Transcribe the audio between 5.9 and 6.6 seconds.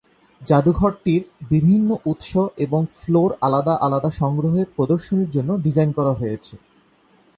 করা হয়েছে।